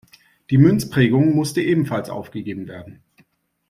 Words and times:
Die 0.49 0.57
Münzprägung 0.57 1.35
musste 1.35 1.61
ebenfalls 1.61 2.09
aufgegeben 2.09 2.67
werden. 2.67 3.03